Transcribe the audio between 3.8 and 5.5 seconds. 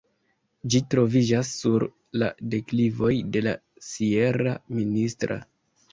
sierra Ministra.